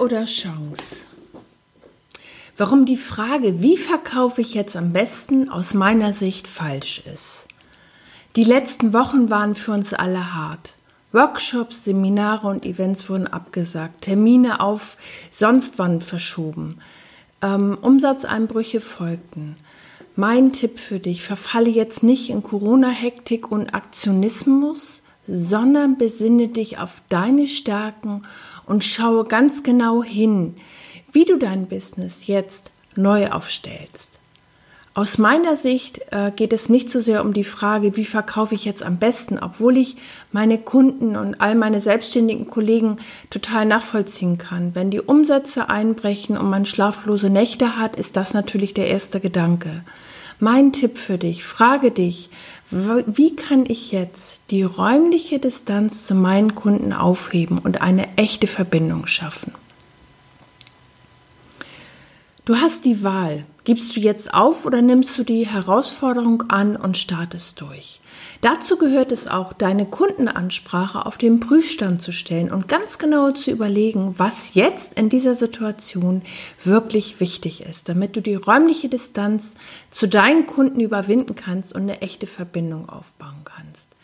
Oder 0.00 0.24
Chance? 0.24 1.04
Warum 2.56 2.84
die 2.84 2.96
Frage, 2.96 3.62
wie 3.62 3.76
verkaufe 3.76 4.40
ich 4.40 4.54
jetzt 4.54 4.76
am 4.76 4.92
besten, 4.92 5.48
aus 5.48 5.72
meiner 5.74 6.12
Sicht 6.12 6.48
falsch 6.48 7.02
ist. 7.10 7.46
Die 8.36 8.44
letzten 8.44 8.92
Wochen 8.92 9.30
waren 9.30 9.54
für 9.54 9.72
uns 9.72 9.94
alle 9.94 10.34
hart. 10.34 10.74
Workshops, 11.12 11.84
Seminare 11.84 12.46
und 12.46 12.64
Events 12.64 13.08
wurden 13.08 13.26
abgesagt, 13.26 14.02
Termine 14.02 14.60
auf 14.60 14.96
sonst 15.30 15.78
wann 15.78 16.00
verschoben, 16.00 16.78
ähm, 17.42 17.76
Umsatzeinbrüche 17.80 18.80
folgten. 18.80 19.56
Mein 20.14 20.52
Tipp 20.52 20.78
für 20.78 21.00
dich, 21.00 21.22
verfalle 21.22 21.70
jetzt 21.70 22.02
nicht 22.02 22.30
in 22.30 22.42
Corona-Hektik 22.42 23.50
und 23.50 23.74
Aktionismus, 23.74 25.02
sondern 25.30 25.96
besinne 25.96 26.48
dich 26.48 26.78
auf 26.78 27.02
deine 27.08 27.46
Stärken 27.46 28.22
und 28.66 28.84
schaue 28.84 29.24
ganz 29.24 29.62
genau 29.62 30.02
hin, 30.02 30.56
wie 31.12 31.24
du 31.24 31.36
dein 31.38 31.68
Business 31.68 32.26
jetzt 32.26 32.70
neu 32.96 33.30
aufstellst. 33.30 34.10
Aus 34.92 35.18
meiner 35.18 35.54
Sicht 35.54 36.00
äh, 36.10 36.32
geht 36.34 36.52
es 36.52 36.68
nicht 36.68 36.90
so 36.90 37.00
sehr 37.00 37.24
um 37.24 37.32
die 37.32 37.44
Frage, 37.44 37.96
wie 37.96 38.04
verkaufe 38.04 38.56
ich 38.56 38.64
jetzt 38.64 38.82
am 38.82 38.98
besten, 38.98 39.38
obwohl 39.38 39.76
ich 39.76 39.96
meine 40.32 40.58
Kunden 40.58 41.14
und 41.14 41.40
all 41.40 41.54
meine 41.54 41.80
selbstständigen 41.80 42.48
Kollegen 42.48 42.96
total 43.30 43.66
nachvollziehen 43.66 44.36
kann. 44.36 44.74
Wenn 44.74 44.90
die 44.90 45.00
Umsätze 45.00 45.68
einbrechen 45.68 46.36
und 46.36 46.50
man 46.50 46.66
schlaflose 46.66 47.30
Nächte 47.30 47.76
hat, 47.76 47.94
ist 47.94 48.16
das 48.16 48.34
natürlich 48.34 48.74
der 48.74 48.88
erste 48.88 49.20
Gedanke. 49.20 49.84
Mein 50.42 50.72
Tipp 50.72 50.96
für 50.96 51.18
dich, 51.18 51.44
frage 51.44 51.90
dich, 51.90 52.30
wie 52.70 53.36
kann 53.36 53.66
ich 53.66 53.92
jetzt 53.92 54.40
die 54.50 54.62
räumliche 54.62 55.38
Distanz 55.38 56.06
zu 56.06 56.14
meinen 56.14 56.54
Kunden 56.54 56.94
aufheben 56.94 57.58
und 57.58 57.82
eine 57.82 58.16
echte 58.16 58.46
Verbindung 58.46 59.06
schaffen? 59.06 59.52
Du 62.46 62.56
hast 62.56 62.86
die 62.86 63.04
Wahl. 63.04 63.44
Gibst 63.64 63.94
du 63.94 64.00
jetzt 64.00 64.32
auf 64.32 64.64
oder 64.64 64.80
nimmst 64.80 65.18
du 65.18 65.22
die 65.22 65.46
Herausforderung 65.46 66.44
an 66.48 66.76
und 66.76 66.96
startest 66.96 67.60
durch? 67.60 68.00
Dazu 68.40 68.78
gehört 68.78 69.12
es 69.12 69.26
auch, 69.26 69.52
deine 69.52 69.84
Kundenansprache 69.84 71.04
auf 71.04 71.18
den 71.18 71.40
Prüfstand 71.40 72.00
zu 72.00 72.10
stellen 72.10 72.50
und 72.50 72.68
ganz 72.68 72.96
genau 72.96 73.32
zu 73.32 73.50
überlegen, 73.50 74.14
was 74.16 74.54
jetzt 74.54 74.98
in 74.98 75.10
dieser 75.10 75.34
Situation 75.34 76.22
wirklich 76.64 77.20
wichtig 77.20 77.62
ist, 77.62 77.90
damit 77.90 78.16
du 78.16 78.22
die 78.22 78.34
räumliche 78.34 78.88
Distanz 78.88 79.56
zu 79.90 80.08
deinen 80.08 80.46
Kunden 80.46 80.80
überwinden 80.80 81.34
kannst 81.34 81.74
und 81.74 81.82
eine 81.82 82.00
echte 82.00 82.26
Verbindung 82.26 82.88
aufbauen 82.88 83.42
kannst. 83.44 83.94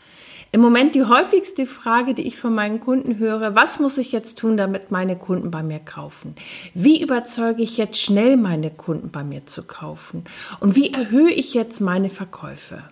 Im 0.56 0.62
Moment 0.62 0.94
die 0.94 1.04
häufigste 1.04 1.66
Frage, 1.66 2.14
die 2.14 2.22
ich 2.22 2.38
von 2.38 2.54
meinen 2.54 2.80
Kunden 2.80 3.18
höre, 3.18 3.54
was 3.54 3.78
muss 3.78 3.98
ich 3.98 4.10
jetzt 4.10 4.38
tun, 4.38 4.56
damit 4.56 4.90
meine 4.90 5.14
Kunden 5.14 5.50
bei 5.50 5.62
mir 5.62 5.80
kaufen? 5.80 6.34
Wie 6.72 7.02
überzeuge 7.02 7.60
ich 7.60 7.76
jetzt 7.76 8.00
schnell 8.00 8.38
meine 8.38 8.70
Kunden 8.70 9.10
bei 9.10 9.22
mir 9.22 9.44
zu 9.44 9.62
kaufen? 9.64 10.24
Und 10.58 10.74
wie 10.74 10.94
erhöhe 10.94 11.30
ich 11.30 11.52
jetzt 11.52 11.82
meine 11.82 12.08
Verkäufe? 12.08 12.82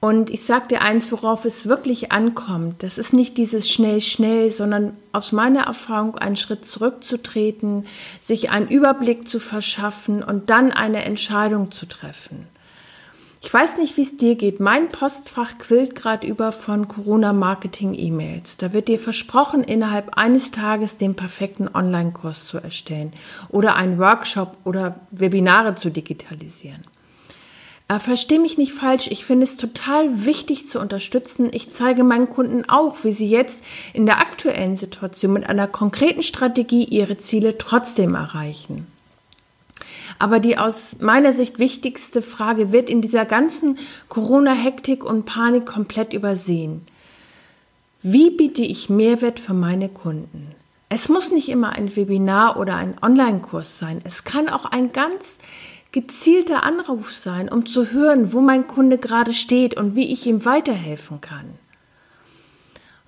Und 0.00 0.30
ich 0.30 0.46
sage 0.46 0.68
dir 0.68 0.80
eins, 0.80 1.12
worauf 1.12 1.44
es 1.44 1.68
wirklich 1.68 2.10
ankommt. 2.10 2.82
Das 2.82 2.96
ist 2.96 3.12
nicht 3.12 3.36
dieses 3.36 3.70
schnell, 3.70 4.00
schnell, 4.00 4.50
sondern 4.50 4.96
aus 5.12 5.32
meiner 5.32 5.64
Erfahrung 5.64 6.16
einen 6.16 6.36
Schritt 6.36 6.64
zurückzutreten, 6.64 7.84
sich 8.22 8.48
einen 8.48 8.68
Überblick 8.68 9.28
zu 9.28 9.40
verschaffen 9.40 10.22
und 10.22 10.48
dann 10.48 10.72
eine 10.72 11.04
Entscheidung 11.04 11.70
zu 11.70 11.84
treffen. 11.84 12.46
Ich 13.48 13.54
weiß 13.54 13.78
nicht, 13.78 13.96
wie 13.96 14.02
es 14.02 14.14
dir 14.14 14.34
geht. 14.34 14.60
Mein 14.60 14.90
Postfach 14.90 15.56
quillt 15.56 15.94
gerade 15.94 16.26
über 16.26 16.52
von 16.52 16.86
Corona-Marketing-E-Mails. 16.86 18.58
Da 18.58 18.74
wird 18.74 18.88
dir 18.88 18.98
versprochen, 18.98 19.64
innerhalb 19.64 20.18
eines 20.18 20.50
Tages 20.50 20.98
den 20.98 21.14
perfekten 21.14 21.66
Online-Kurs 21.66 22.44
zu 22.44 22.58
erstellen 22.58 23.14
oder 23.48 23.76
einen 23.76 23.98
Workshop 23.98 24.58
oder 24.64 25.00
Webinare 25.12 25.76
zu 25.76 25.88
digitalisieren. 25.88 26.84
Äh, 27.88 27.98
Verstehe 28.00 28.38
mich 28.38 28.58
nicht 28.58 28.74
falsch, 28.74 29.06
ich 29.10 29.24
finde 29.24 29.44
es 29.44 29.56
total 29.56 30.26
wichtig 30.26 30.68
zu 30.68 30.78
unterstützen. 30.78 31.48
Ich 31.50 31.70
zeige 31.70 32.04
meinen 32.04 32.28
Kunden 32.28 32.68
auch, 32.68 32.96
wie 33.02 33.12
sie 33.12 33.30
jetzt 33.30 33.64
in 33.94 34.04
der 34.04 34.18
aktuellen 34.18 34.76
Situation 34.76 35.32
mit 35.32 35.48
einer 35.48 35.68
konkreten 35.68 36.22
Strategie 36.22 36.84
ihre 36.84 37.16
Ziele 37.16 37.56
trotzdem 37.56 38.14
erreichen. 38.14 38.86
Aber 40.18 40.40
die 40.40 40.58
aus 40.58 40.96
meiner 41.00 41.32
Sicht 41.32 41.58
wichtigste 41.58 42.22
Frage 42.22 42.72
wird 42.72 42.90
in 42.90 43.02
dieser 43.02 43.24
ganzen 43.24 43.78
Corona-Hektik 44.08 45.04
und 45.04 45.24
Panik 45.24 45.66
komplett 45.66 46.12
übersehen. 46.12 46.82
Wie 48.02 48.30
biete 48.30 48.62
ich 48.62 48.88
Mehrwert 48.88 49.40
für 49.40 49.54
meine 49.54 49.88
Kunden? 49.88 50.54
Es 50.88 51.08
muss 51.08 51.30
nicht 51.30 51.48
immer 51.48 51.70
ein 51.70 51.94
Webinar 51.96 52.58
oder 52.58 52.76
ein 52.76 52.96
Online-Kurs 53.02 53.78
sein. 53.78 54.00
Es 54.04 54.24
kann 54.24 54.48
auch 54.48 54.64
ein 54.64 54.92
ganz 54.92 55.36
gezielter 55.92 56.62
Anruf 56.62 57.14
sein, 57.14 57.48
um 57.48 57.66
zu 57.66 57.90
hören, 57.90 58.32
wo 58.32 58.40
mein 58.40 58.66
Kunde 58.66 58.98
gerade 58.98 59.32
steht 59.32 59.76
und 59.76 59.94
wie 59.94 60.12
ich 60.12 60.26
ihm 60.26 60.44
weiterhelfen 60.44 61.20
kann. 61.20 61.58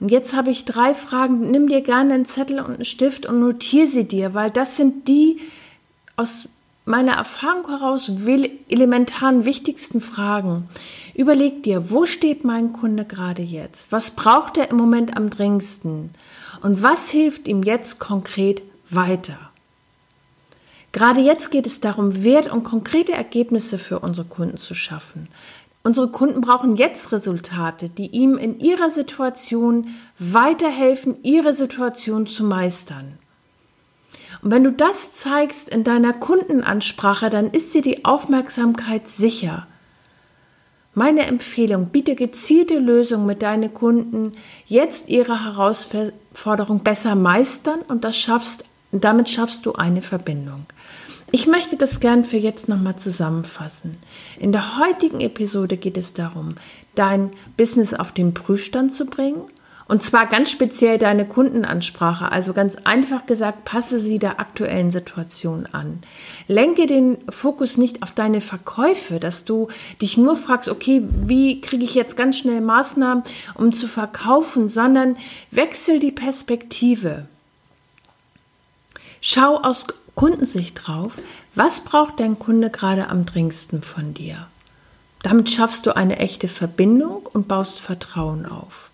Und 0.01 0.11
jetzt 0.11 0.35
habe 0.35 0.51
ich 0.51 0.65
drei 0.65 0.95
Fragen. 0.95 1.51
Nimm 1.51 1.69
dir 1.69 1.83
gerne 1.83 2.15
einen 2.15 2.25
Zettel 2.25 2.59
und 2.59 2.75
einen 2.75 2.85
Stift 2.85 3.27
und 3.27 3.41
notiere 3.41 3.87
sie 3.87 4.05
dir, 4.05 4.35
weil 4.35 4.51
das 4.51 4.77
sind 4.77 5.09
die 5.09 5.39
aus 6.17 6.49
meiner 6.91 7.13
Erfahrung 7.13 7.69
heraus 7.69 8.11
elementaren 8.69 9.45
wichtigsten 9.45 10.01
Fragen. 10.01 10.69
Überleg 11.15 11.63
dir, 11.63 11.91
wo 11.91 12.05
steht 12.05 12.45
mein 12.45 12.73
Kunde 12.73 13.05
gerade 13.05 13.43
jetzt? 13.43 13.93
Was 13.93 14.11
braucht 14.11 14.59
er 14.59 14.71
im 14.71 14.77
Moment 14.77 15.17
am 15.17 15.31
dringendsten? 15.31 16.11
Und 16.61 16.83
was 16.83 17.09
hilft 17.09 17.49
ihm 17.49 17.63
jetzt 17.63 17.99
konkret 17.99 18.63
weiter? 18.91 19.39
Gerade 20.93 21.21
jetzt 21.21 21.51
geht 21.51 21.67
es 21.67 21.81
darum, 21.81 22.25
Wert 22.25 22.51
und 22.51 22.65
konkrete 22.65 23.13
Ergebnisse 23.13 23.79
für 23.79 24.01
unsere 24.01 24.27
Kunden 24.27 24.57
zu 24.57 24.75
schaffen. 24.75 25.29
Unsere 25.83 26.09
Kunden 26.09 26.41
brauchen 26.41 26.77
jetzt 26.77 27.13
Resultate, 27.13 27.89
die 27.89 28.09
ihm 28.09 28.37
in 28.37 28.59
ihrer 28.61 28.91
Situation 28.91 29.89
weiterhelfen, 30.19 31.17
ihre 31.23 31.55
Situation 31.55 32.27
zu 32.27 32.45
meistern. 32.45 33.19
Und 34.43 34.51
wenn 34.51 34.65
du 34.65 34.73
das 34.73 35.13
zeigst 35.15 35.69
in 35.69 35.85
deiner 35.85 36.13
Kundenansprache, 36.13 37.31
dann 37.31 37.51
ist 37.51 37.75
dir 37.75 37.83
die 37.83 38.05
Aufmerksamkeit 38.05 39.09
sicher. 39.09 39.67
Meine 40.95 41.27
Empfehlung, 41.27 41.87
biete 41.87 42.17
gezielte 42.17 42.79
Lösungen 42.79 43.27
mit 43.27 43.43
deinen 43.43 43.73
Kunden, 43.73 44.33
jetzt 44.67 45.09
ihre 45.09 45.45
Herausforderung 45.45 46.81
besser 46.81 47.15
meistern 47.15 47.81
und 47.87 48.03
das 48.03 48.17
schaffst, 48.17 48.65
damit 48.91 49.29
schaffst 49.29 49.67
du 49.67 49.75
eine 49.75 50.03
Verbindung. 50.03 50.67
Ich 51.31 51.47
möchte 51.47 51.77
das 51.77 52.01
gern 52.01 52.25
für 52.25 52.39
jetzt 52.39 52.69
nochmal 52.69 52.97
zusammenfassen. 52.97 53.97
In 54.41 54.51
der 54.51 54.79
heutigen 54.81 55.21
Episode 55.21 55.77
geht 55.77 55.97
es 55.97 56.13
darum, 56.13 56.57
dein 56.97 57.31
Business 57.57 57.95
auf 57.95 58.11
den 58.11 58.35
Prüfstand 58.35 58.93
zu 58.93 59.07
bringen 59.07 59.43
und 59.91 60.05
zwar 60.05 60.27
ganz 60.27 60.53
speziell 60.53 60.99
deine 60.99 61.25
Kundenansprache. 61.25 62.31
Also 62.31 62.53
ganz 62.53 62.77
einfach 62.85 63.27
gesagt, 63.27 63.65
passe 63.65 63.99
sie 63.99 64.21
der 64.21 64.39
aktuellen 64.39 64.93
Situation 64.93 65.67
an. 65.73 65.99
Lenke 66.47 66.87
den 66.87 67.19
Fokus 67.29 67.77
nicht 67.77 68.05
auf 68.05 68.13
deine 68.13 68.41
Verkäufe, 68.41 69.19
dass 69.19 69.45
du 69.45 69.67
dich 70.01 70.17
nur 70.17 70.37
fragst, 70.37 70.69
okay, 70.69 71.03
wie 71.11 71.61
kriege 71.61 71.85
ich 71.85 71.97
jetzt 71.97 72.17
ganz 72.17 72.39
schnell 72.39 72.61
Maßnahmen, 72.61 73.25
um 73.57 73.73
zu 73.73 73.89
verkaufen, 73.89 74.69
sondern 74.69 75.17
wechsel 75.51 75.99
die 75.99 76.13
Perspektive. 76.13 77.27
Schau 79.21 79.57
aus 79.57 79.87
Kundensicht 80.15 80.87
drauf, 80.87 81.15
was 81.57 81.81
braucht 81.81 82.21
dein 82.21 82.39
Kunde 82.39 82.71
gerade 82.71 83.09
am 83.09 83.27
dringendsten 83.27 83.83
von 83.83 84.15
dir. 84.15 84.47
Damit 85.25 85.51
schaffst 85.51 85.85
du 85.85 85.97
eine 85.97 86.21
echte 86.21 86.47
Verbindung 86.47 87.27
und 87.33 87.49
baust 87.49 87.81
Vertrauen 87.81 88.47
auf. 88.47 88.90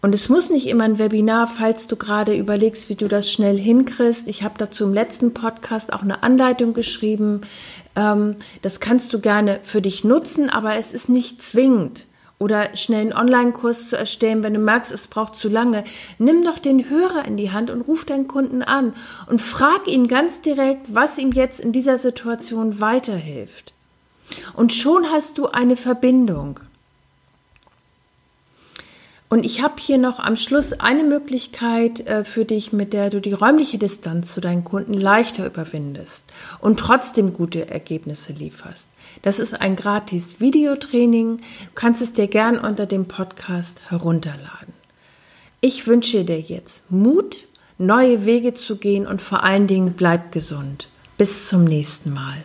Und 0.00 0.14
es 0.14 0.28
muss 0.28 0.48
nicht 0.48 0.68
immer 0.68 0.84
ein 0.84 1.00
Webinar, 1.00 1.48
falls 1.48 1.88
du 1.88 1.96
gerade 1.96 2.36
überlegst, 2.36 2.88
wie 2.88 2.94
du 2.94 3.08
das 3.08 3.32
schnell 3.32 3.58
hinkriegst. 3.58 4.28
Ich 4.28 4.44
habe 4.44 4.54
dazu 4.56 4.84
im 4.84 4.94
letzten 4.94 5.34
Podcast 5.34 5.92
auch 5.92 6.02
eine 6.02 6.22
Anleitung 6.22 6.72
geschrieben, 6.72 7.42
Ähm, 7.98 8.36
das 8.62 8.78
kannst 8.78 9.12
du 9.12 9.18
gerne 9.18 9.58
für 9.62 9.82
dich 9.82 10.04
nutzen, 10.04 10.48
aber 10.48 10.76
es 10.76 10.92
ist 10.92 11.08
nicht 11.08 11.42
zwingend. 11.42 12.06
Oder 12.38 12.76
schnell 12.76 13.00
einen 13.00 13.12
Online-Kurs 13.12 13.88
zu 13.88 13.96
erstellen, 13.96 14.44
wenn 14.44 14.54
du 14.54 14.60
merkst, 14.60 14.92
es 14.92 15.08
braucht 15.08 15.34
zu 15.34 15.48
lange. 15.48 15.82
Nimm 16.18 16.42
doch 16.42 16.60
den 16.60 16.88
Hörer 16.88 17.24
in 17.24 17.36
die 17.36 17.50
Hand 17.50 17.68
und 17.68 17.80
ruf 17.80 18.04
deinen 18.04 18.28
Kunden 18.28 18.62
an 18.62 18.94
und 19.26 19.42
frag 19.42 19.88
ihn 19.88 20.06
ganz 20.06 20.40
direkt, 20.40 20.94
was 20.94 21.18
ihm 21.18 21.32
jetzt 21.32 21.58
in 21.58 21.72
dieser 21.72 21.98
Situation 21.98 22.80
weiterhilft. 22.80 23.72
Und 24.54 24.72
schon 24.72 25.06
hast 25.10 25.38
du 25.38 25.48
eine 25.48 25.74
Verbindung. 25.74 26.60
Und 29.30 29.44
ich 29.44 29.62
habe 29.62 29.74
hier 29.78 29.98
noch 29.98 30.18
am 30.18 30.36
Schluss 30.36 30.72
eine 30.72 31.04
Möglichkeit 31.04 32.00
äh, 32.06 32.24
für 32.24 32.46
dich, 32.46 32.72
mit 32.72 32.94
der 32.94 33.10
du 33.10 33.20
die 33.20 33.34
räumliche 33.34 33.76
Distanz 33.76 34.32
zu 34.32 34.40
deinen 34.40 34.64
Kunden 34.64 34.94
leichter 34.94 35.44
überwindest 35.44 36.24
und 36.60 36.80
trotzdem 36.80 37.34
gute 37.34 37.68
Ergebnisse 37.68 38.32
lieferst. 38.32 38.88
Das 39.22 39.38
ist 39.38 39.52
ein 39.52 39.76
gratis 39.76 40.40
Videotraining. 40.40 41.38
Du 41.38 41.42
kannst 41.74 42.00
es 42.00 42.14
dir 42.14 42.26
gern 42.26 42.58
unter 42.58 42.86
dem 42.86 43.06
Podcast 43.06 43.80
herunterladen. 43.88 44.72
Ich 45.60 45.86
wünsche 45.86 46.24
dir 46.24 46.40
jetzt 46.40 46.90
Mut, 46.90 47.48
neue 47.76 48.24
Wege 48.24 48.54
zu 48.54 48.76
gehen 48.76 49.06
und 49.06 49.20
vor 49.20 49.44
allen 49.44 49.66
Dingen 49.66 49.92
bleib 49.92 50.32
gesund. 50.32 50.88
Bis 51.18 51.48
zum 51.48 51.64
nächsten 51.64 52.12
Mal. 52.12 52.44